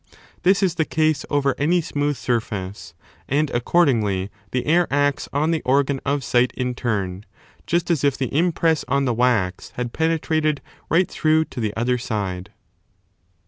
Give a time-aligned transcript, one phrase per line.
[0.41, 2.95] This is the case over any smooth surface:
[3.29, 7.23] and ac cordingly the air acts on the organ of sight in turn,
[7.67, 10.59] just as if the impress on the wax had penetrated
[10.89, 12.51] right through to the other side.